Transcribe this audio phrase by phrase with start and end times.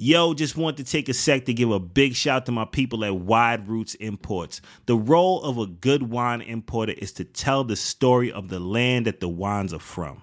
[0.00, 3.04] Yo, just want to take a sec to give a big shout to my people
[3.04, 4.60] at Wide Roots Imports.
[4.86, 9.08] The role of a good wine importer is to tell the story of the land
[9.08, 10.22] that the wines are from.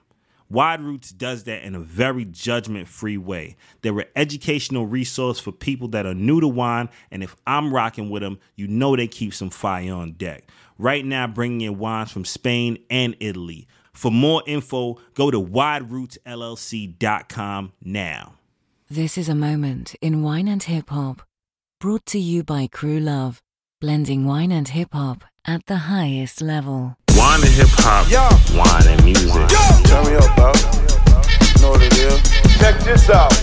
[0.49, 3.57] Wide Roots does that in a very judgment free way.
[3.81, 8.09] They're an educational resource for people that are new to wine, and if I'm rocking
[8.09, 10.49] with them, you know they keep some fire on deck.
[10.77, 13.67] Right now, bringing in wines from Spain and Italy.
[13.91, 18.35] For more info, go to widerootsllc.com now.
[18.89, 21.23] This is a moment in wine and hip hop,
[21.79, 23.41] brought to you by Crew Love,
[23.81, 26.95] blending wine and hip hop at the highest level.
[27.17, 28.29] Wine and hip hop, Yo.
[28.55, 29.33] wine and music.
[29.89, 30.53] Turn me up, bro.
[31.63, 32.21] Know what it is.
[32.59, 33.33] Check this out.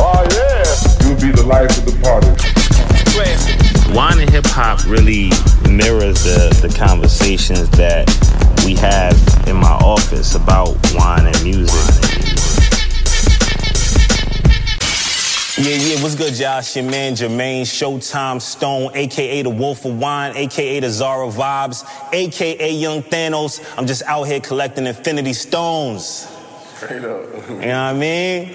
[0.00, 1.06] Oh, yeah.
[1.06, 2.32] You'll be the life of the party.
[3.94, 5.28] Wine and hip hop really
[5.68, 8.08] mirrors the, the conversations that
[8.64, 9.12] we have
[9.46, 12.27] in my office about wine and music.
[15.58, 16.28] Yeah, yeah, what's good?
[16.28, 21.84] It's your man Jermaine Showtime Stone, aka the Wolf of Wine, aka the Zara Vibes,
[22.12, 23.60] aka Young Thanos.
[23.76, 26.28] I'm just out here collecting Infinity Stones.
[26.76, 27.26] Straight up.
[27.48, 28.54] You know what I mean?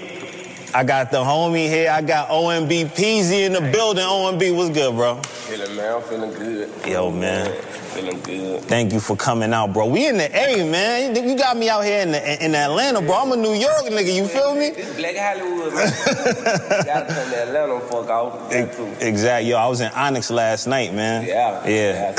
[0.72, 1.90] I got the homie here.
[1.90, 4.02] I got OMB Peezy in the building.
[4.02, 5.20] OMB, what's good, bro?
[5.22, 5.96] Feeling, man.
[5.96, 6.70] I'm feeling good.
[6.86, 7.54] Yo, man.
[7.94, 8.62] Good.
[8.62, 9.86] Thank you for coming out, bro.
[9.86, 11.14] We in the A, man.
[11.14, 13.22] You got me out here in, the, in Atlanta, bro.
[13.22, 14.12] I'm a New York nigga.
[14.12, 14.70] You feel me?
[14.70, 15.92] This Black Hollywood, man.
[16.86, 18.52] Gotta come to Atlanta, fuck out.
[19.00, 19.50] Exactly.
[19.50, 21.24] Yo, I was in Onyx last night, man.
[21.24, 21.62] Yeah.
[21.74, 22.14] Yeah.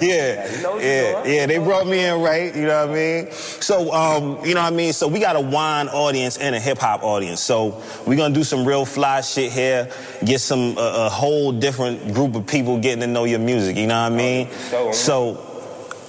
[0.00, 0.56] yeah.
[0.56, 1.24] you know yeah.
[1.24, 1.46] Yeah.
[1.46, 2.54] They brought me in right.
[2.54, 3.32] You know what I mean?
[3.32, 4.92] So, um, you know what I mean?
[4.92, 7.40] So we got a wine audience and a hip hop audience.
[7.40, 9.90] So we're gonna do some real fly shit here.
[10.24, 13.76] Get some uh, a whole different group of people getting to know your music.
[13.76, 14.50] You know what I mean?
[14.70, 15.48] so- So.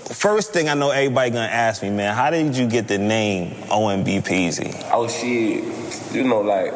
[0.04, 3.52] First thing I know everybody gonna ask me, man, how did you get the name
[3.70, 4.76] OMB Peezy?
[4.92, 5.64] Oh, shit.
[6.14, 6.74] You know, like,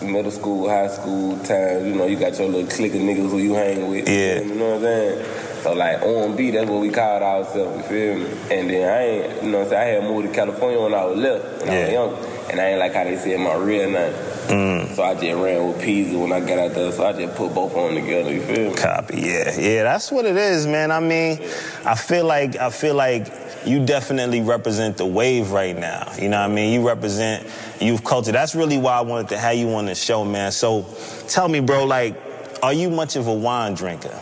[0.00, 3.38] middle school, high school time, you know, you got your little clique of niggas who
[3.38, 4.08] you hang with.
[4.08, 4.40] Yeah.
[4.40, 5.62] You know what I'm saying?
[5.62, 8.30] So, like, OMB, that's what we called ourselves, you feel me?
[8.56, 9.98] And then I ain't, you know what I'm saying?
[9.98, 11.90] I had moved to California when I was little, when I was Yeah.
[11.92, 12.14] young.
[12.50, 14.14] And I ain't like how they said my real name.
[14.48, 14.94] Mm.
[14.94, 16.92] So I just ran with Peezy when I got out there.
[16.92, 18.76] So I just put both of them together, you feel me?
[18.76, 19.82] Copy, yeah, yeah.
[19.82, 20.90] That's what it is, man.
[20.90, 21.40] I mean,
[21.84, 23.26] I feel like I feel like
[23.66, 26.12] you definitely represent the wave right now.
[26.16, 26.72] You know what I mean?
[26.72, 27.46] You represent
[27.80, 28.32] youth culture.
[28.32, 30.52] That's really why I wanted to have you on the show, man.
[30.52, 30.86] So,
[31.26, 32.14] tell me, bro, like,
[32.62, 34.18] are you much of a wine drinker?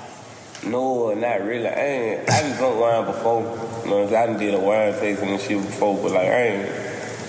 [0.65, 1.69] No, not really.
[1.69, 2.31] I ain't.
[2.31, 3.43] I done drunk wine before.
[3.43, 4.23] You know what I'm saying?
[4.23, 6.84] I done did a wine tasting and shit before, but like I ain't.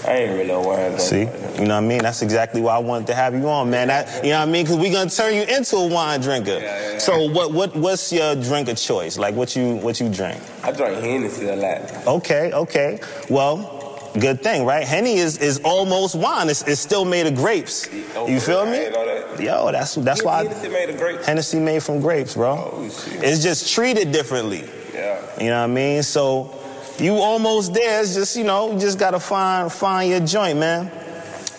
[0.07, 0.99] I ain't really drinker.
[0.99, 1.99] See, you know what I mean?
[1.99, 3.87] That's exactly why I wanted to have you on, man.
[3.87, 4.65] That, you know what I mean?
[4.65, 6.51] Because we're gonna turn you into a wine drinker.
[6.51, 6.97] Yeah, yeah, yeah.
[6.99, 9.17] So, what what what's your drink of choice?
[9.17, 10.41] Like, what you what you drink?
[10.63, 12.07] I drink Hennessy a lot.
[12.07, 12.99] Okay, okay.
[13.29, 14.85] Well, good thing, right?
[14.85, 16.49] Henny is, is almost wine.
[16.49, 17.91] It's, it's still made of grapes.
[17.93, 18.77] You feel I me?
[18.89, 19.41] that.
[19.41, 21.25] Yo, that's that's why Hennessy made a great.
[21.25, 22.71] Hennessy made from grapes, bro.
[22.73, 22.83] Oh.
[22.83, 24.63] It's just treated differently.
[24.93, 25.21] Yeah.
[25.39, 26.03] You know what I mean?
[26.03, 26.64] So
[26.99, 28.01] you almost there.
[28.01, 30.91] It's just, you know, you just gotta find find your joint, man.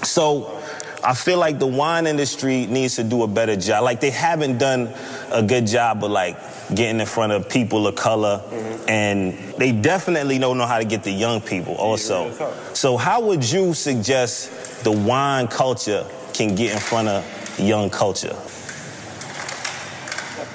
[0.02, 0.56] So
[1.04, 3.84] I feel like the wine industry needs to do a better job.
[3.84, 4.92] Like they haven't done
[5.30, 6.36] a good job of like
[6.74, 8.88] getting in front of people of color, mm-hmm.
[8.88, 12.32] and they definitely don't know how to get the young people also.
[12.74, 18.36] So how would you suggest the wine culture can get in front of young culture?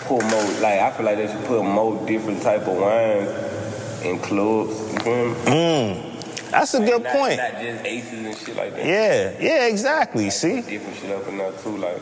[0.06, 3.61] Put more like I feel like they should put more different type of wines
[4.04, 4.80] in clubs.
[4.94, 5.36] You feel me?
[5.46, 7.38] Mm, that's a good Not- point.
[7.38, 8.86] Not just aces and shit like that.
[8.86, 10.30] Yeah, yeah, exactly.
[10.30, 10.62] See?
[10.62, 12.02] Different shit up in there too, like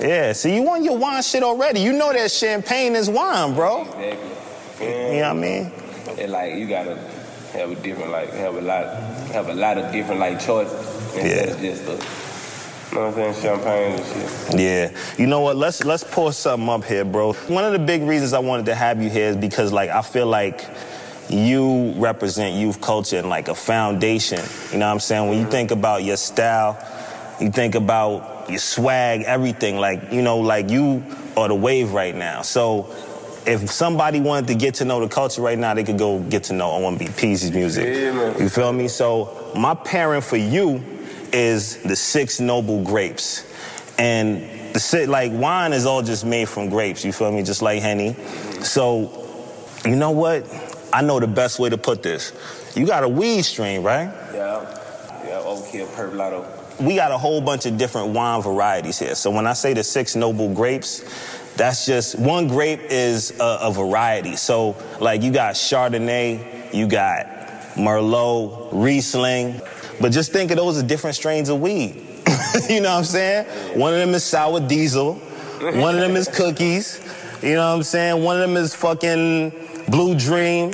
[0.00, 1.80] Yeah, see, you want your wine shit already.
[1.80, 3.82] You know that champagne is wine, bro.
[3.82, 4.86] exactly.
[5.14, 5.72] You know what I mean?
[6.18, 6.96] And like you gotta
[7.52, 8.86] have a different like have a lot
[9.32, 10.74] have a lot of different like choices
[11.14, 11.70] instead of Yeah.
[11.70, 11.92] just the
[12.92, 14.06] you know what champagne and
[14.52, 14.60] shit.
[14.60, 14.90] Yeah.
[15.18, 15.56] You know what?
[15.56, 17.32] Let's let's pour something up here, bro.
[17.32, 20.02] One of the big reasons I wanted to have you here is because like I
[20.02, 20.60] feel like
[21.28, 24.40] you represent youth culture and like a foundation.
[24.72, 25.28] You know what I'm saying?
[25.28, 25.52] When you mm-hmm.
[25.52, 26.78] think about your style,
[27.40, 31.04] you think about your swag, everything, like, you know, like you
[31.36, 32.42] are the wave right now.
[32.42, 32.94] So
[33.46, 36.44] if somebody wanted to get to know the culture right now, they could go get
[36.44, 37.86] to know OMB Peezy's music.
[37.86, 38.38] Yeah.
[38.38, 38.88] You feel me?
[38.88, 40.82] So my parent for you
[41.32, 43.44] is the six noble grapes.
[43.98, 47.42] And the si- like wine is all just made from grapes, you feel me?
[47.42, 48.14] Just like Henny.
[48.62, 49.24] So,
[49.84, 50.44] you know what?
[50.96, 52.32] I know the best way to put this.
[52.74, 54.10] You got a weed strain, right?
[54.32, 54.62] Yeah.
[55.26, 56.80] Yeah, overkill pergolato.
[56.80, 59.14] we got a whole bunch of different wine varieties here.
[59.14, 61.04] So when I say the six noble grapes,
[61.54, 64.36] that's just one grape is a, a variety.
[64.36, 67.26] So like you got Chardonnay, you got
[67.74, 69.60] Merlot, Riesling,
[70.00, 71.94] but just think of those as different strains of weed.
[72.70, 73.78] you know what I'm saying?
[73.78, 75.16] One of them is sour diesel.
[75.60, 77.02] One of them is cookies.
[77.42, 78.24] You know what I'm saying?
[78.24, 79.52] One of them is fucking
[79.88, 80.72] blue dream.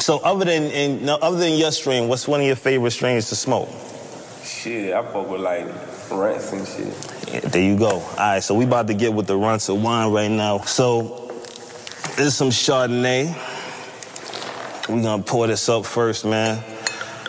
[0.00, 3.36] So other than in, other than your strain, what's one of your favorite strains to
[3.36, 3.68] smoke?
[4.44, 5.66] Shit, I fuck with like
[6.08, 7.32] Runtz and shit.
[7.32, 7.90] Yeah, there you go.
[7.90, 10.60] All right, so we about to get with the Runtz of wine right now.
[10.60, 11.30] So
[12.16, 13.34] there's some Chardonnay.
[14.88, 16.62] We gonna pour this up first, man.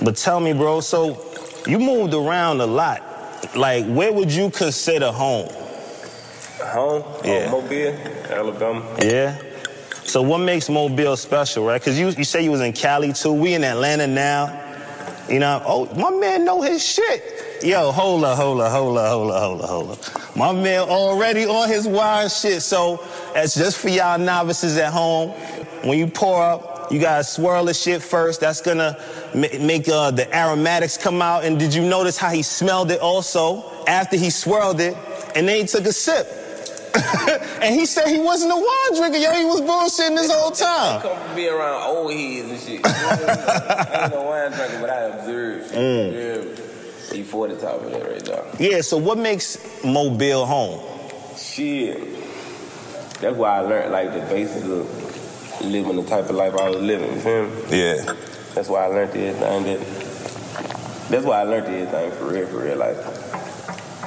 [0.02, 0.80] But tell me, bro.
[0.80, 1.26] So
[1.68, 3.04] you moved around a lot.
[3.56, 5.50] Like, where would you consider home?
[6.62, 7.04] Home?
[7.26, 7.50] Yeah.
[7.52, 7.94] Oh, Mobile,
[8.30, 8.98] Alabama.
[9.02, 9.42] Yeah.
[10.10, 11.80] So what makes Mobile special, right?
[11.80, 13.32] Because you, you say you was in Cali too.
[13.32, 14.60] We in Atlanta now.
[15.30, 17.62] You know, oh, my man know his shit.
[17.62, 20.36] Yo, hold up, hold up, hold up, hold up, hold up, hold up.
[20.36, 22.64] My man already on his wine shit.
[22.64, 25.30] So that's just for y'all novices at home.
[25.84, 28.40] When you pour up, you gotta swirl the shit first.
[28.40, 28.98] That's gonna
[29.36, 31.44] ma- make uh, the aromatics come out.
[31.44, 34.98] And did you notice how he smelled it also after he swirled it?
[35.36, 36.38] And then he took a sip.
[37.62, 39.31] and he said he wasn't a wine drinker, yo.
[39.34, 41.01] He was bullshitting this whole I time.
[41.01, 42.72] come from being around old heads and shit.
[42.72, 42.90] You know?
[42.90, 45.63] I ain't no wine drinker, but I observe.
[45.72, 46.13] Mm.
[46.13, 47.16] Yeah.
[47.16, 48.46] He 40 top of that right there.
[48.60, 50.80] Yeah, so what makes Mobile home?
[51.38, 51.98] Shit.
[53.19, 56.81] That's why I learned like the basics of living the type of life I was
[56.81, 57.13] living.
[57.16, 57.78] You feel me?
[57.78, 58.13] Yeah.
[58.54, 59.80] That's why I learned everything that.
[61.10, 62.78] That's why I learned everything for real, for real.
[62.78, 62.96] Like,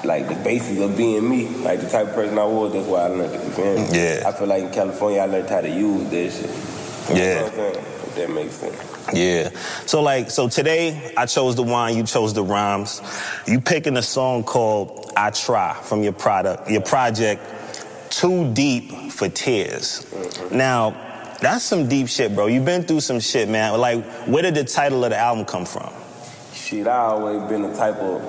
[0.05, 2.73] like the basics of being me, like the type of person I was.
[2.73, 3.45] That's why I learned it.
[3.45, 3.89] You feel me?
[3.93, 4.23] Yeah.
[4.29, 7.17] I feel like in California, I learned how to use that shit.
[7.17, 7.35] You Yeah.
[7.35, 7.77] know what I'm saying?
[7.77, 8.77] If that makes sense.
[9.13, 9.51] Yeah.
[9.87, 13.01] So like, so today I chose the wine, you chose the rhymes.
[13.47, 17.43] You picking a song called I Try from your product, your project,
[18.11, 20.07] Too Deep for Tears.
[20.11, 20.57] Mm-hmm.
[20.57, 20.91] Now,
[21.41, 22.47] that's some deep shit, bro.
[22.47, 23.79] You've been through some shit, man.
[23.81, 25.93] Like, where did the title of the album come from?
[26.55, 28.23] Shit, I always been the type of,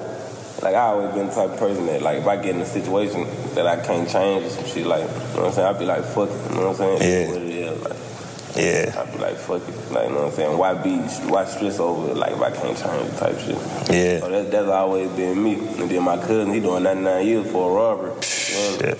[0.63, 2.65] like, I always been the type of person that, like, if I get in a
[2.65, 5.67] situation that I can't change or some shit, like, you know what I'm saying?
[5.67, 7.27] I'd be like, fuck it, you know what I'm saying?
[7.27, 7.31] Yeah.
[7.31, 9.01] What it is, like, Yeah.
[9.01, 10.57] I'd be like, fuck it, like, you know what I'm saying?
[10.57, 10.95] Why be,
[11.29, 13.57] why stress over it, like, if I can't change type shit?
[13.91, 14.19] Yeah.
[14.19, 15.55] So that, that's always been me.
[15.55, 18.11] And then my cousin, he doing 99 years for a robbery.
[18.11, 18.95] you know?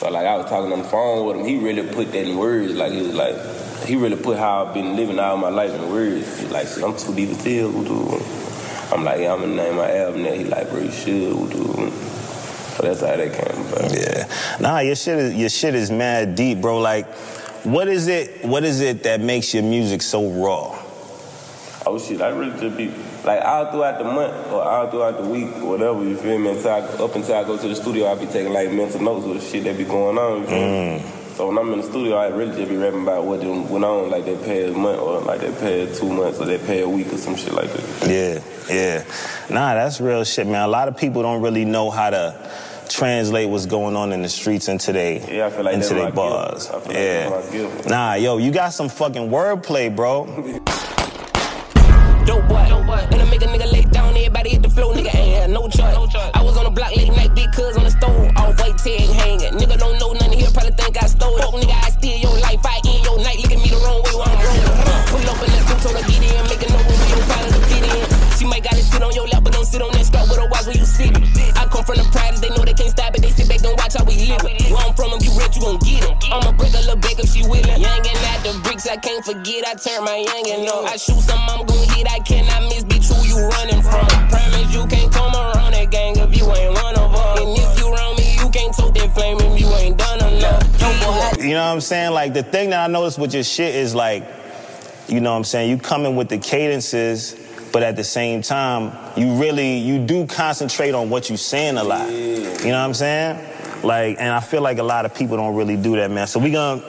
[0.00, 2.38] So like I was talking on the phone with him, he really put that in
[2.38, 2.72] words.
[2.72, 3.36] Like he was like,
[3.84, 6.50] he really put how I've been living all my life in words.
[6.50, 7.70] Like, I'm too deep to tell.
[8.92, 10.36] I'm like, yeah, I'm gonna name my album that.
[10.36, 11.50] He like, bro, you should.
[11.50, 11.92] Dude.
[11.92, 13.92] So that's how that came about.
[13.92, 14.28] Yeah.
[14.60, 16.78] Nah, your shit is your shit is mad deep, bro.
[16.78, 17.06] Like,
[17.64, 18.44] what is it?
[18.44, 20.76] What is it that makes your music so raw?
[21.86, 22.92] Oh shit, I really just be
[23.24, 26.02] like all throughout the month or all throughout the week whatever.
[26.04, 26.50] You feel me?
[26.50, 29.26] Until I, up until I go to the studio, I be taking like mental notes
[29.26, 30.40] of the shit that be going on.
[30.40, 31.00] You feel me?
[31.00, 31.19] Mm.
[31.40, 33.82] So when I'm in the studio, I really just be rapping about what done went
[33.82, 37.10] on like that past month or like that past two months or that past week
[37.10, 38.10] or some shit like that.
[38.10, 39.04] Yeah, yeah.
[39.48, 40.60] Nah, that's real shit, man.
[40.60, 42.34] A lot of people don't really know how to
[42.90, 46.04] translate what's going on in the streets into they Yeah, I feel like into that's
[46.04, 46.68] they bars.
[46.68, 46.94] I feel like
[47.54, 47.68] yeah.
[47.70, 47.86] that's.
[47.86, 50.26] Nah, yo, you got some fucking wordplay, bro.
[52.26, 52.66] Dope boy.
[53.08, 55.70] When I make a nigga lay down, everybody hit the floor, nigga ain't had no
[55.70, 55.96] choice.
[56.34, 59.08] I was on the block late night, big cuz on the stove, all white tag
[59.08, 59.54] hanging.
[59.54, 60.19] Nigga don't know
[60.90, 61.42] nothing here, probably think I stole it.
[61.42, 63.38] Fuck nigga, I steal your life, I end your night.
[63.42, 65.06] Look at me the wrong way while I'm rolling.
[65.10, 67.50] Pull up and let them told her get in, make a no we don't probably
[67.50, 68.04] to fit in.
[68.38, 70.48] She might gotta sit on your lap, but don't sit on that scout with her
[70.48, 71.12] watch when you sit.
[71.56, 73.22] I come from the pride, they know they can't stop it.
[73.22, 74.42] They sit back and watch how we live.
[74.42, 76.14] Where I'm from, if you rich, you gon' get it.
[76.30, 77.80] I'ma break a little back if she willin'.
[77.80, 79.66] Young and at the bricks, I can't forget.
[79.66, 80.88] I turn my youngin' up.
[80.88, 82.08] I shoot some, I'm gon' hit.
[82.10, 84.06] I cannot miss, bitch, who you running from?
[84.32, 87.69] Promise you can't come around that gang if you ain't one of us.
[91.50, 92.12] You know what I'm saying?
[92.12, 94.22] Like the thing that I noticed with your shit is like,
[95.08, 97.34] you know what I'm saying, you coming with the cadences,
[97.72, 101.82] but at the same time, you really you do concentrate on what you saying a
[101.82, 102.08] lot.
[102.08, 103.82] You know what I'm saying?
[103.82, 106.28] Like, and I feel like a lot of people don't really do that, man.
[106.28, 106.84] So we gonna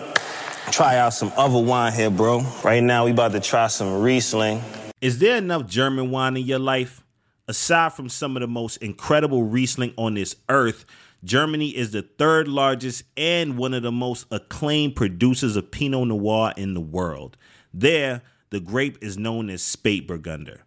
[0.69, 2.41] try out some other wine here, bro.
[2.63, 4.61] Right now we about to try some Riesling.
[5.01, 7.03] Is there enough German wine in your life?
[7.47, 10.85] Aside from some of the most incredible Riesling on this earth,
[11.23, 16.53] Germany is the third largest and one of the most acclaimed producers of Pinot Noir
[16.57, 17.37] in the world.
[17.73, 20.61] There, the grape is known as Spätburgunder.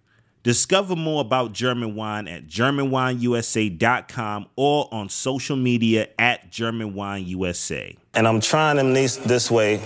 [0.45, 7.97] Discover more about German wine at GermanWineUSA.com or on social media at GermanWineUSA.
[8.13, 9.79] And I'm trying them this this way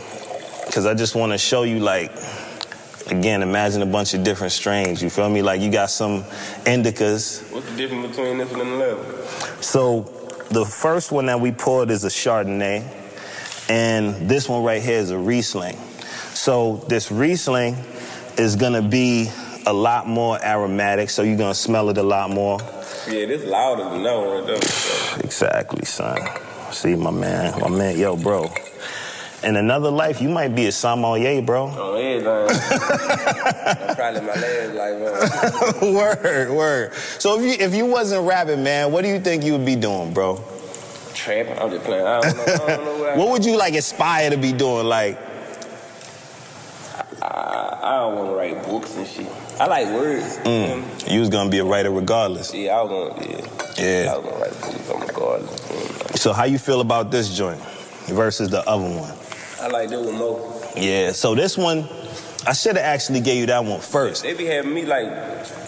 [0.66, 2.10] because I just want to show you like
[3.10, 5.02] again, imagine a bunch of different strains.
[5.02, 5.42] You feel me?
[5.42, 6.22] Like you got some
[6.64, 7.50] indicas.
[7.52, 9.64] What's the difference between this one and the left?
[9.64, 10.02] So
[10.50, 12.84] the first one that we poured is a Chardonnay,
[13.68, 15.76] and this one right here is a Riesling.
[16.34, 17.76] So this Riesling
[18.36, 19.30] is gonna be
[19.66, 22.58] a lot more aromatic, so you're gonna smell it a lot more.
[23.08, 25.20] Yeah, this louder than that one right there.
[25.24, 26.18] Exactly, son.
[26.72, 28.50] See, my man, my man, yo, bro.
[29.44, 31.66] In another life, you might be a sommelier, bro.
[31.66, 32.24] on everything.
[33.64, 35.94] That's probably my last life, man.
[35.94, 36.94] word, word.
[36.94, 39.76] So if you if you wasn't rapping, man, what do you think you would be
[39.76, 40.42] doing, bro?
[41.14, 41.56] Trapping.
[41.58, 42.04] I'm just playing.
[42.04, 42.42] I don't know.
[42.42, 44.86] I don't know what What would you like aspire to be doing?
[44.86, 45.18] Like,
[47.22, 49.28] I, I don't want to write books and shit.
[49.60, 50.38] I like words.
[50.38, 51.10] Mm.
[51.12, 52.52] you was gonna be a writer regardless.
[52.52, 53.30] Yeah, I was gonna.
[53.30, 53.46] Yeah.
[54.04, 54.12] Yeah.
[54.12, 55.12] I was gonna write books.
[55.14, 56.20] Regardless.
[56.20, 57.60] So how you feel about this joint
[58.08, 59.14] versus the other one?
[59.60, 60.62] I like this one more.
[60.76, 61.12] Yeah.
[61.12, 61.88] So this one,
[62.46, 64.22] I should have actually gave you that one first.
[64.22, 65.08] They be having me like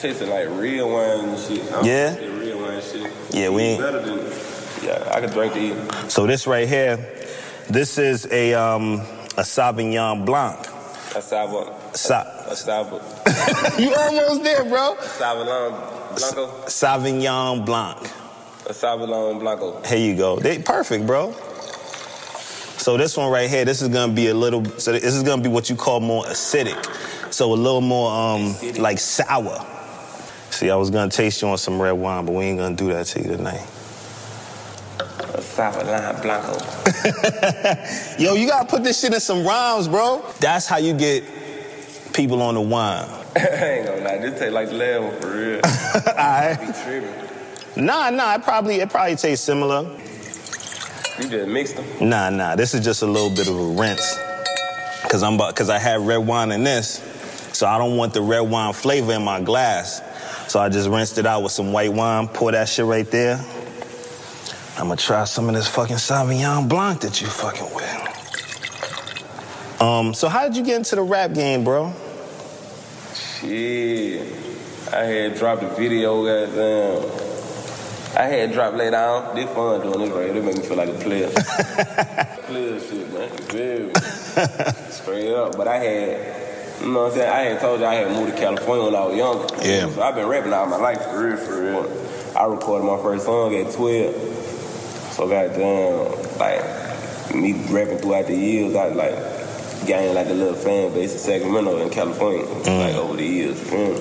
[0.00, 1.64] tasting like real wine and shit.
[1.84, 2.16] Yeah?
[2.16, 3.10] Real wine shit.
[3.30, 4.18] Yeah, we ain't- better than.
[4.82, 5.76] Yeah, I could drink these.
[6.12, 6.96] So this right here,
[7.68, 9.00] this is a um
[9.36, 10.58] a Sauvignon Blanc.
[11.16, 11.74] A Sava.
[11.92, 12.96] Sa- A Sava.
[13.78, 14.92] you almost there, bro.
[14.94, 16.46] A Savalon Blanco.
[16.66, 17.98] Sauvignon Blanc.
[18.66, 19.82] A Savalon Blanco.
[19.82, 20.38] Here you go.
[20.38, 21.34] They perfect, bro.
[22.90, 24.64] So this one right here, this is gonna be a little.
[24.64, 26.74] So this is gonna be what you call more acidic.
[27.32, 29.64] So a little more um like sour.
[30.50, 32.88] See, I was gonna taste you on some red wine, but we ain't gonna do
[32.88, 33.64] that to you tonight.
[34.98, 36.58] A Savalon Blanco.
[38.20, 40.24] Yo, you gotta put this shit in some rhymes, bro.
[40.40, 41.22] That's how you get
[42.12, 43.08] people on the wine.
[43.36, 44.18] I ain't gonna lie.
[44.18, 45.60] This taste like the last one for real.
[46.66, 47.86] Be tripping.
[47.86, 49.99] Nah, nah, it probably it probably tastes similar.
[51.20, 52.08] You just mixed them.
[52.08, 54.18] Nah, nah, this is just a little bit of a rinse.
[55.10, 57.02] Cause I'm about, cause I had red wine in this,
[57.52, 60.00] so I don't want the red wine flavor in my glass.
[60.48, 63.44] So I just rinsed it out with some white wine, pour that shit right there.
[64.78, 68.00] I'm gonna try some of this fucking Sauvignon Blanc that you fucking with.
[69.80, 71.92] Um, so how did you get into the rap game, bro?
[73.14, 74.22] Shit.
[74.92, 77.19] I had dropped a video, goddamn.
[78.16, 79.34] I had dropped lay down.
[79.36, 80.36] This fun doing this right.
[80.36, 81.30] It make me feel like a player.
[82.46, 83.28] player shit, man.
[83.48, 83.92] Very
[84.90, 85.56] straight up.
[85.56, 87.30] But I had, you know what I'm saying?
[87.30, 89.66] I had told you I had moved to California when I was younger.
[89.66, 89.88] Yeah.
[89.90, 92.36] So I've been rapping all my life for real, for real.
[92.36, 94.14] I recorded my first song at 12.
[95.12, 100.92] So goddamn, like me rapping throughout the years, I like gained like a little fan
[100.92, 102.94] base in Sacramento and California, like mm.
[102.96, 103.70] over the years.
[103.70, 103.94] You me?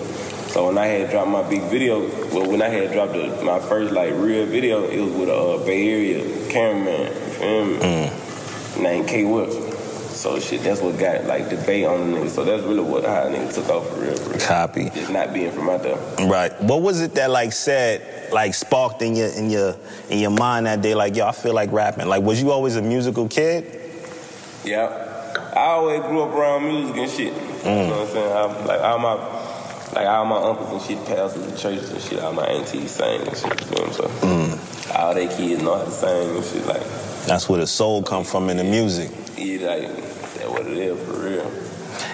[0.49, 1.99] So when I had dropped my big video,
[2.33, 5.35] well, when I had dropped the, my first like real video, it was with a
[5.35, 8.81] uh, Bay Area cameraman, you feel me?
[8.81, 9.55] Named K Whips.
[10.19, 12.29] So shit, that's what got like debate on the nigga.
[12.29, 14.39] So that's really what how nigga took off for real, for real.
[14.39, 14.89] Copy.
[14.89, 15.97] Just not being from out there.
[16.27, 16.51] Right.
[16.63, 19.75] What was it that like said, like sparked in your in your
[20.09, 20.95] in your mind that day?
[20.95, 22.07] Like, yo, I feel like rapping.
[22.07, 23.65] Like, was you always a musical kid?
[24.65, 25.05] Yeah.
[25.55, 27.33] I always grew up around music and shit.
[27.33, 28.31] You know what I'm saying?
[28.31, 29.38] I, like all my
[29.99, 33.19] like all my uncles and shit, pastors and churches and shit, all my aunties sang
[33.19, 33.91] and shit, you feel me?
[33.91, 34.95] So mm.
[34.97, 36.83] all they kids know how to sing and shit, like
[37.25, 39.11] That's where the soul come from in the music.
[39.35, 39.81] yeah, like
[40.35, 41.51] that what it is for real.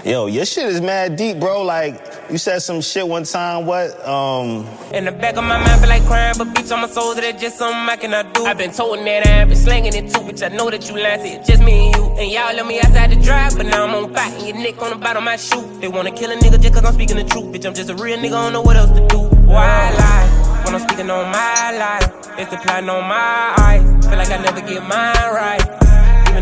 [0.03, 1.61] Yo, your shit is mad deep, bro.
[1.61, 3.65] Like, you said some shit one time.
[3.65, 3.91] What?
[4.07, 7.13] Um, In the back of my mind, feel like crying, but bitch, on my soul,
[7.15, 8.45] that just something I cannot do.
[8.45, 10.43] I've been told that I've been slanging it too, bitch.
[10.43, 12.05] I know that you lying, it's just me and you.
[12.17, 14.31] And y'all let me outside the drive, but now I'm on fire.
[14.33, 15.79] And your neck on the bottom of my shoe.
[15.79, 17.45] They wanna kill a nigga just cause I'm speaking the truth.
[17.53, 19.19] Bitch, I'm just a real nigga, I don't know what else to do.
[19.45, 20.61] Why lie?
[20.65, 24.05] When I'm speaking on my life, it's the plotting on my eyes.
[24.05, 25.84] Feel like I never get mine right.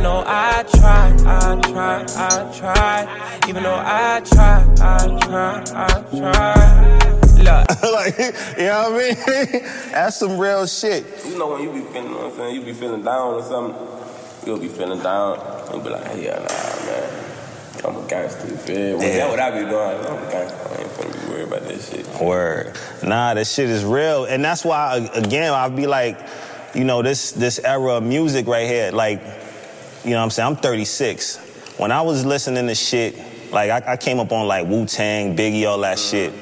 [0.04, 3.40] Even though I try, I try, I try.
[3.48, 7.24] Even though I try, I try, I try.
[7.38, 7.84] Look.
[7.94, 8.18] like,
[8.58, 9.64] you know what I mean?
[9.94, 11.06] That's some real shit.
[11.26, 13.36] You know when you be feeling, you know what I'm saying, you be feeling down
[13.36, 13.88] or something,
[14.46, 15.40] you'll be feeling down,
[15.72, 17.26] and be like, yeah, nah, man.
[17.86, 19.06] I'm a gangster, you feel me?
[19.06, 19.18] Yeah.
[19.20, 19.74] That's what I be doing.
[19.74, 20.68] I'm a gangster.
[20.68, 22.22] I ain't finna be worried about this shit.
[22.22, 22.78] Word.
[23.04, 26.20] Nah, that shit is real, and that's why again I'll be like,
[26.76, 29.22] you know, this this era of music right here, like,
[30.04, 31.38] you know, what I'm saying I'm 36.
[31.78, 33.16] When I was listening to shit,
[33.52, 36.10] like I, I came up on like Wu Tang, Biggie, all that uh-huh.
[36.10, 36.34] shit,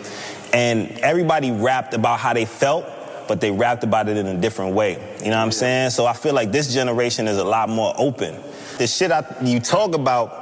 [0.54, 2.86] and everybody rapped about how they felt,
[3.28, 4.94] but they rapped about it in a different way.
[5.20, 5.92] You know what I'm saying?
[5.92, 8.36] So I feel like this generation is a lot more open.
[8.78, 10.40] The shit I, you talk about.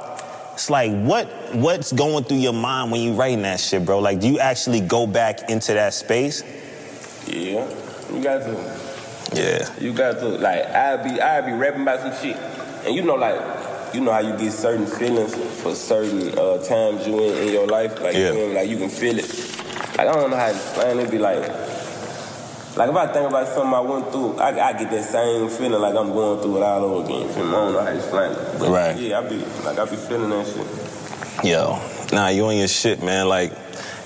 [0.54, 3.98] It's like what what's going through your mind when you writing that shit, bro?
[3.98, 6.42] Like, do you actually go back into that space?
[7.26, 7.66] Yeah,
[8.12, 8.90] you got to.
[9.32, 9.72] Yeah.
[9.80, 12.36] You got to like I be I be rapping about some shit,
[12.86, 13.40] and you know like
[13.94, 17.66] you know how you get certain feelings for certain uh, times you in in your
[17.66, 18.32] life, like Yeah.
[18.32, 18.54] you me?
[18.54, 19.28] like you can feel it.
[19.98, 21.10] Like I don't know how to explain it.
[21.10, 21.40] Be like,
[22.76, 25.80] like if I think about something I went through, I, I get that same feeling
[25.80, 27.28] like I'm going through it all over again.
[27.34, 27.50] Feel me?
[27.50, 28.58] I don't know how to explain it.
[28.60, 28.96] But Right.
[28.96, 31.44] Yeah, I be like I be feeling that shit.
[31.44, 31.80] Yo,
[32.12, 33.26] nah, you on your shit, man.
[33.28, 33.52] Like,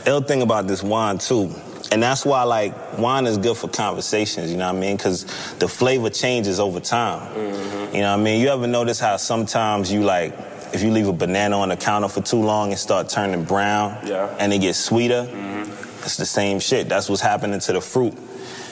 [0.07, 1.53] ill thing about this wine too.
[1.95, 4.99] And that's why like wine is good for conversations, you know what I mean?
[4.99, 5.23] Cause
[5.61, 7.33] the flavor changes over time.
[7.33, 7.95] Mm-hmm.
[7.95, 8.41] You know what I mean?
[8.41, 10.35] You ever notice how sometimes you like,
[10.73, 13.97] if you leave a banana on the counter for too long, it start turning brown
[14.05, 14.35] Yeah.
[14.41, 15.23] and it gets sweeter?
[15.31, 15.71] mm-hmm.
[16.03, 16.89] It's the same shit.
[16.89, 18.13] That's what's happening to the fruit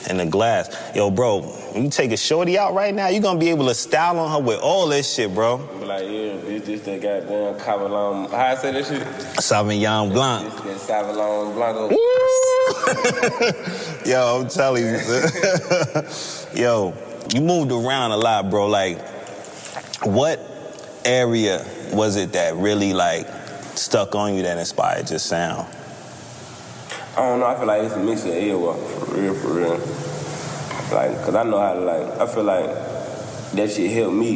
[0.09, 0.69] in the glass.
[0.93, 3.73] Yo, bro, when you take a shorty out right now, you're gonna be able to
[3.73, 5.55] style on her with all this shit, bro.
[5.81, 8.29] Like, yeah, bitch, this that goddamn Cavalon.
[8.29, 9.01] How I say that shit?
[9.39, 10.53] Sauvignon Blanc.
[10.63, 11.87] This that Savalon Blanco.
[14.05, 14.99] Yo, I'm telling you.
[16.61, 16.93] Yo,
[17.33, 18.67] you moved around a lot, bro.
[18.67, 18.99] Like,
[20.03, 20.39] what
[21.05, 23.27] area was it that really like
[23.75, 25.67] stuck on you that inspired your sound?
[27.15, 27.45] I don't know.
[27.45, 29.77] I feel like it's a mix of everywhere, for real, for real.
[30.91, 32.19] Like, cause I know how to like.
[32.19, 32.65] I feel like
[33.53, 34.35] that shit helped me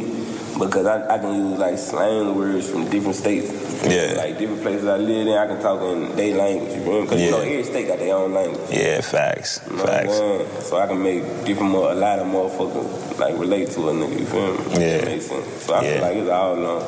[0.58, 3.50] because I, I can use like slang words from different states.
[3.84, 4.12] You feel me?
[4.12, 4.12] Yeah.
[4.22, 6.74] Like different places I live in, I can talk in their language.
[6.74, 7.06] You feel me?
[7.08, 8.70] Cause you know every state got their own language.
[8.70, 10.68] Yeah, facts, You know facts.
[10.68, 14.18] So I can make different, mo- a lot of motherfuckers like relate to a nigga.
[14.20, 14.84] You feel me?
[14.84, 14.98] Yeah.
[14.98, 15.62] That makes sense.
[15.64, 15.92] So I Yeah.
[15.94, 16.82] feel like it's all known.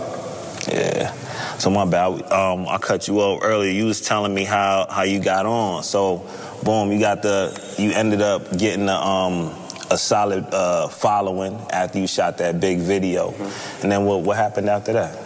[0.70, 1.12] Yeah.
[1.58, 2.30] So my bad.
[2.32, 3.70] Um, I cut you off earlier.
[3.70, 5.82] You was telling me how how you got on.
[5.82, 6.26] So,
[6.62, 7.52] boom, you got the.
[7.78, 9.54] You ended up getting a um
[9.90, 13.34] a solid uh, following after you shot that big video,
[13.82, 15.16] and then what what happened after that?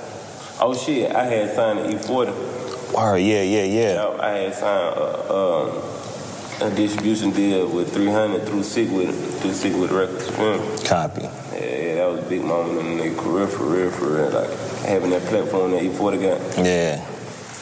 [0.60, 2.94] Oh shit, I had signed an E40.
[2.94, 4.16] Word, yeah, yeah, yeah.
[4.20, 9.52] I had signed a, um, a distribution deal with 300 through Sick Wid It, through
[9.52, 10.30] Sick Wid It Records.
[10.38, 10.86] Me?
[10.88, 11.22] Copy.
[11.22, 11.30] Yeah,
[11.60, 14.30] yeah, that was a big moment in their career, for real, for real.
[14.30, 14.50] Like
[14.86, 16.64] having that platform that E40 got.
[16.64, 16.64] Yeah.
[16.64, 17.04] Yeah,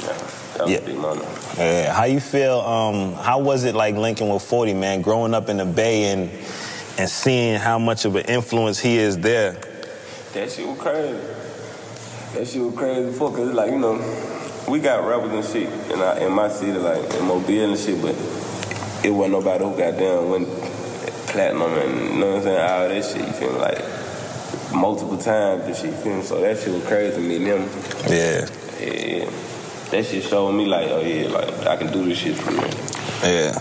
[0.02, 0.78] that was Yeah.
[0.78, 1.28] a big moment.
[1.56, 1.92] Yeah.
[1.94, 2.60] How you feel?
[2.60, 6.30] Um, how was it like linking with Forty Man, growing up in the Bay and
[6.98, 9.52] and seeing how much of an influence he is there?
[10.34, 11.16] That shit was crazy.
[12.34, 13.96] That shit was crazy for cause it's like, you know,
[14.68, 18.00] we got rappers and shit in, our, in my city, like in Mobile and shit,
[18.00, 18.14] but
[19.04, 20.48] it wasn't nobody who got down went
[21.28, 23.58] platinum and you know what I'm saying, all that shit, you feel me?
[23.58, 23.78] Like
[24.72, 26.22] multiple times and shit, you feel me?
[26.22, 27.68] So that shit was crazy to me, them.
[28.08, 28.48] Yeah.
[28.80, 29.30] Yeah.
[29.90, 32.62] That shit showed me like, oh yeah, like I can do this shit for real.
[33.30, 33.58] Yeah.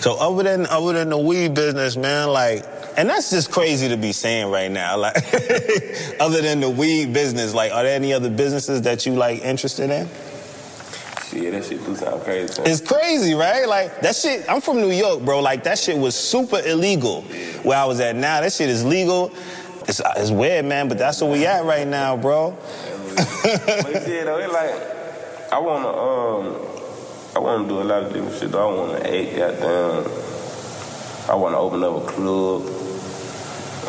[0.00, 2.64] So other than other than the weed business, man, like,
[2.98, 4.96] and that's just crazy to be saying right now.
[4.96, 5.14] Like,
[6.20, 9.88] other than the weed business, like, are there any other businesses that you like interested
[9.88, 10.08] in?
[11.30, 12.60] Shit, that shit do sound crazy.
[12.62, 13.68] It's crazy, right?
[13.68, 14.50] Like that shit.
[14.50, 15.40] I'm from New York, bro.
[15.40, 17.22] Like that shit was super illegal
[17.62, 18.16] where I was at.
[18.16, 19.30] Now that shit is legal.
[19.86, 22.56] It's, it's weird, man, but that's where we at right now, bro.
[23.14, 26.66] but yeah, though, it like I wanna um
[27.36, 28.50] I wanna do a lot of different shit.
[28.50, 28.72] Though.
[28.72, 30.12] I wanna act, goddamn.
[31.30, 32.87] I wanna open up a club.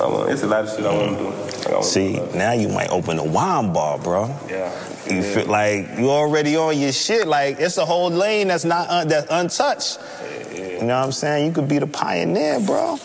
[0.07, 1.23] Want, it's a lot of shit I wanna do.
[1.25, 4.27] Like, wanna See, do now you might open a wine bar, bro.
[4.49, 4.71] yeah.
[5.09, 7.27] You feel like you already on your shit.
[7.27, 9.97] Like it's a whole lane that's not un- that's untouched.
[10.53, 11.47] You know what I'm saying?
[11.47, 12.97] You could be the pioneer, bro.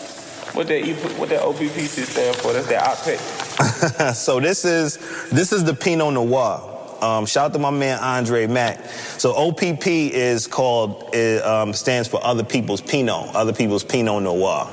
[0.53, 0.85] What that
[1.17, 2.53] what that OPP shit stand for?
[2.53, 4.13] That's that OPEC.
[4.15, 4.97] so this is
[5.29, 6.71] this is the Pinot Noir.
[7.01, 8.85] Um, shout out to my man Andre Mack.
[9.17, 14.69] So OPP is called it um, stands for other people's Pinot, other people's Pinot Noir.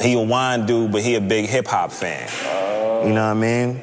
[0.00, 2.28] He a wine dude, but he a big hip hop fan.
[3.06, 3.80] You know what I mean?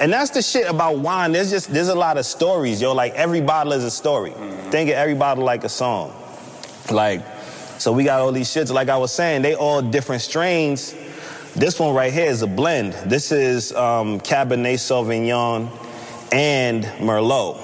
[0.00, 1.32] And that's the shit about wine.
[1.32, 2.92] There's just there's a lot of stories, yo.
[2.94, 4.30] Like every bottle is a story.
[4.70, 6.14] Think of every bottle like a song.
[6.90, 7.22] Like,
[7.78, 8.72] so we got all these shits.
[8.72, 10.94] Like I was saying, they all different strains.
[11.54, 12.92] This one right here is a blend.
[13.06, 15.68] This is um, Cabernet Sauvignon
[16.32, 17.58] and Merlot.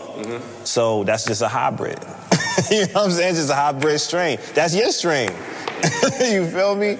[0.66, 1.98] So that's just a hybrid.
[2.70, 3.34] you know what I'm saying?
[3.34, 4.38] Just a hybrid strain.
[4.54, 5.30] That's your strain.
[6.20, 6.98] you feel me?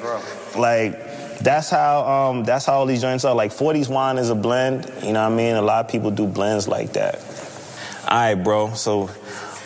[0.57, 3.35] Like that's how um, that's how all these joints are.
[3.35, 4.90] Like 40s wine is a blend.
[5.03, 5.55] You know what I mean?
[5.57, 7.17] A lot of people do blends like that.
[8.09, 8.75] All right, bro.
[8.75, 9.11] So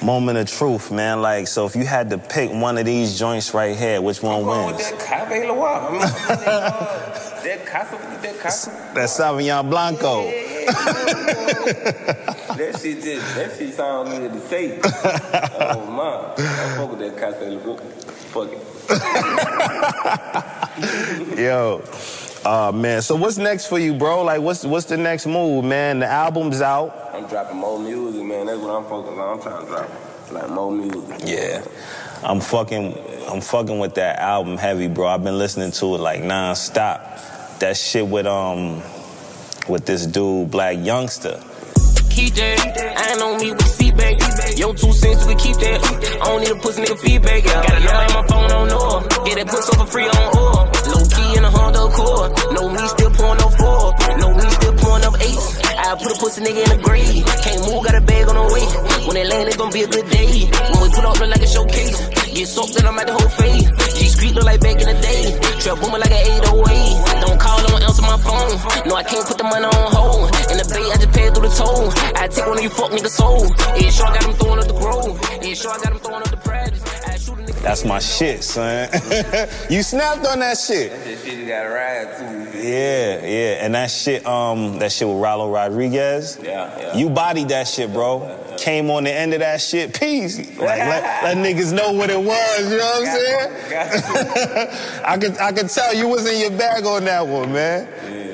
[0.03, 1.23] moment of truth, man.
[1.23, 4.43] Like so, if you had to pick one of these joints right here, which one
[4.43, 4.91] Going with wins?
[4.91, 5.89] that Cave Loire.
[5.89, 8.71] I mean, uh, that Casa, that Casa.
[8.95, 10.25] That Sauvignon Blanco.
[12.59, 14.81] That shit just, that shit sounds good to say.
[14.85, 17.81] oh my, I fuck with that Casa Loire.
[18.33, 18.59] Fuck it.
[21.39, 21.83] Yo.
[22.45, 24.23] Uh man, so what's next for you, bro?
[24.23, 25.99] Like what's what's the next move, man?
[25.99, 27.11] The album's out.
[27.13, 28.47] I'm dropping more music, man.
[28.47, 29.37] That's what I'm focused on.
[29.37, 31.21] I'm trying to drop like more music.
[31.25, 31.65] Yeah.
[32.23, 32.97] I'm fucking
[33.29, 35.09] I'm fucking with that album heavy, bro.
[35.09, 37.59] I've been listening to it like non-stop.
[37.59, 38.83] That shit with um
[39.69, 41.43] with this dude, Blac Youngsta.
[42.11, 42.95] keep that.
[42.97, 44.59] I ain't on me with feedback.
[44.59, 45.79] Yo, two cents, we keep that.
[46.23, 47.45] I don't need a pussy nigga feedback.
[47.45, 49.25] Got a number in my phone, don't know her.
[49.27, 50.65] Get that pussy for free on oil.
[50.93, 52.29] Low key in a Honda Accord.
[52.55, 53.85] No me still pouring up four.
[54.19, 55.43] No me still pouring up eight.
[55.79, 57.25] I put a pussy nigga in the grave.
[57.43, 58.67] Can't move, got a bag on the way.
[59.07, 60.33] When it land, it's gonna be a good day.
[60.47, 61.97] When we put up, look like a showcase.
[62.35, 63.67] Get soaked and I'm at the whole face.
[63.99, 65.23] G Street look like back in the day.
[65.59, 67.27] Trap booming like an 808.
[67.27, 68.53] Don't call, don't answer my phone.
[68.87, 69.98] No, I can't put the money on hold.
[71.49, 71.91] The toll.
[72.15, 73.47] I take one of you fuck niggas soul.
[73.81, 75.19] Yeah, sure I got him throwing up the grove.
[75.43, 76.85] Yeah, sure I got him throwing up the practice.
[77.07, 77.63] I shoot a nigga.
[77.63, 78.91] That's my shit, son.
[79.71, 80.91] you snapped on that shit.
[80.91, 82.59] That shit you gotta ride too.
[82.59, 86.39] Yeah, yeah, and that shit, um, that shit with Rylo Rodriguez.
[86.43, 86.97] Yeah, yeah.
[86.97, 88.45] You bodied that shit, bro.
[88.59, 90.37] Came on the end of that shit, peace.
[90.59, 92.71] Like let, let niggas know what it was.
[92.71, 95.03] You know what I'm saying?
[95.05, 97.89] I could, I could tell you was in your bag on that one, man.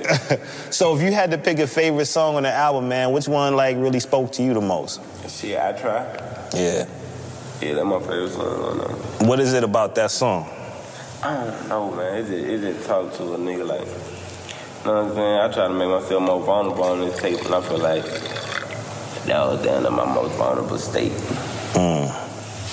[0.71, 3.57] so if you had to pick a favorite song on the album, man, which one
[3.57, 5.01] like really spoke to you the most?
[5.29, 6.03] Shit, I try.
[6.55, 6.87] Yeah.
[7.61, 9.29] Yeah, that's my favorite song.
[9.29, 10.49] What is it about that song?
[11.23, 12.17] I don't know, man.
[12.19, 15.40] It just, it just talk to a nigga like, you know what I'm saying?
[15.40, 19.47] I try to make myself more vulnerable on this tape, and I feel like that
[19.47, 21.12] was down to my most vulnerable state.
[21.73, 22.11] Mm.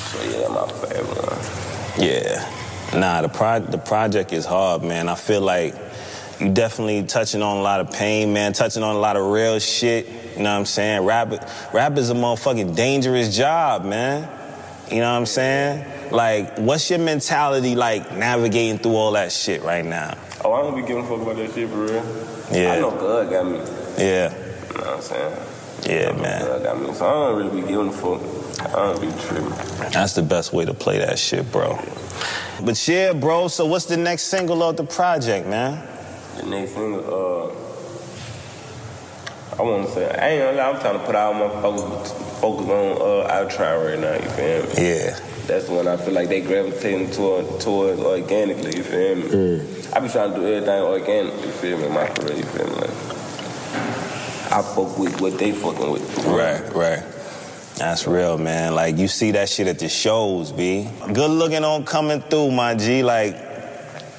[0.10, 2.06] So yeah, that's my favorite one.
[2.06, 3.00] Yeah.
[3.00, 5.08] Nah, the pro- the project is hard, man.
[5.08, 5.74] I feel like
[6.42, 9.60] you definitely touching on a lot of pain, man, touching on a lot of real
[9.60, 10.08] shit.
[10.08, 11.06] You know what I'm saying?
[11.06, 11.30] Rap,
[11.74, 14.28] rap is a motherfucking dangerous job, man.
[14.90, 16.12] You know what I'm saying?
[16.12, 20.18] Like, what's your mentality like navigating through all that shit right now?
[20.44, 22.04] Oh, I don't be giving a fuck about that shit for real.
[22.52, 22.74] Yeah.
[22.74, 23.60] I know God got me.
[23.98, 25.48] Yeah, You know what I'm saying?
[25.88, 26.46] yeah, man.
[26.46, 26.94] God got me.
[26.94, 28.22] So I don't really be giving a fuck.
[28.76, 29.50] I don't be tripping.
[29.92, 31.80] That's the best way to play that shit, bro.
[32.64, 35.88] But yeah, bro, so what's the next single of the project, man?
[36.42, 37.46] The next thing, uh,
[39.60, 42.14] I want to say, I ain't gonna lie, I'm trying to put all my focus,
[42.40, 44.90] focus on uh, try right now, you feel me?
[44.90, 45.20] Yeah.
[45.46, 49.62] That's when I feel like they gravitating toward, towards organically, you feel me?
[49.94, 52.74] I be trying to do everything organic, you feel me, my career, you feel me?
[52.74, 52.90] Like,
[54.52, 56.26] I fuck with what they fucking with.
[56.26, 57.04] Right, right.
[57.78, 58.76] That's real, man.
[58.76, 60.90] Like you see that shit at the shows, B.
[61.14, 63.02] Good looking on coming through, my G.
[63.02, 63.51] Like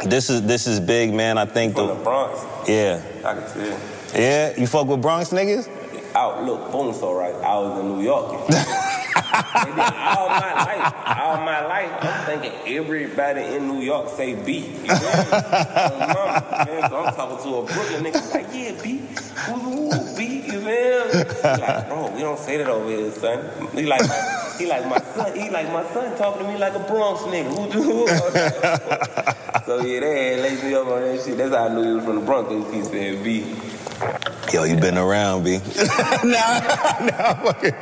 [0.04, 1.38] this is this is big, man.
[1.38, 3.80] I think From the the Bronx, yeah, I can tell.
[4.20, 4.52] yeah.
[4.58, 5.68] You fuck with Bronx niggas?
[6.14, 7.34] Out, look, boom, so right.
[7.36, 8.44] I was in New York.
[9.32, 14.58] All my life, all my life, I'm thinking everybody in New York say B.
[14.58, 14.88] You?
[15.84, 19.02] Oh, mama, man, so I'm talking to a Brooklyn nigga like, yeah, B,
[19.48, 21.24] woo, woo, B, you feel me?
[21.24, 23.50] He like, bro, we don't say that over here, son.
[23.74, 24.02] He like,
[24.58, 27.48] he like my son, he like my son talking to me like a Bronx nigga.
[27.56, 28.06] Who do?
[29.66, 31.36] so yeah, they laid me up on that shit.
[31.38, 32.50] That's how I knew he was from the Bronx.
[32.72, 33.44] He said B.
[34.50, 35.58] Yo, you been around, B.
[36.24, 36.58] nah,
[37.00, 37.72] nah, fucking-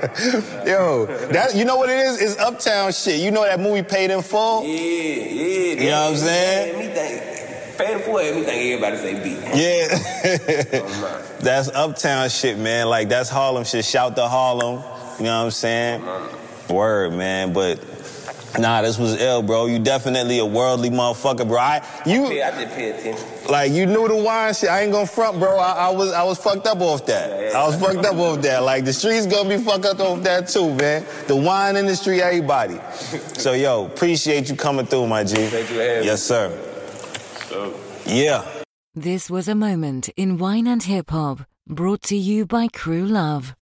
[0.69, 2.21] Yo, that you know what it is?
[2.21, 3.21] It's uptown shit.
[3.21, 4.65] You know that movie Paid in Full?
[4.65, 5.83] Yeah, yeah.
[5.83, 6.79] You know what I'm saying?
[6.79, 9.31] Me think, pay the fool, me think everybody say B.
[9.59, 10.81] Yeah.
[10.85, 11.27] Oh.
[11.41, 12.89] That's uptown shit, man.
[12.89, 13.85] Like that's Harlem shit.
[13.85, 14.83] Shout to Harlem.
[15.19, 16.05] You know what I'm saying?
[16.69, 17.53] Word, man.
[17.55, 17.81] But
[18.59, 19.67] nah, this was ill, bro.
[19.67, 21.59] You definitely a worldly motherfucker, bro.
[21.59, 23.29] I you Yeah, I just pay attention.
[23.51, 24.71] like you knew the wine shit.
[24.71, 25.59] I ain't gonna front, bro.
[25.59, 27.55] I, I was I was fucked up off that.
[27.55, 28.63] I was fucked up off that.
[28.63, 31.05] Like the streets gonna be fucked up off that too, man.
[31.27, 32.79] The wine industry, everybody.
[33.41, 35.35] So yo, appreciate you coming through, my G.
[35.37, 35.83] Thank you for.
[36.05, 36.51] Yes, sir.
[37.49, 37.75] So.
[38.07, 38.45] Yeah.
[38.95, 43.55] This was a moment in wine and hip hop brought to you by Crew Love.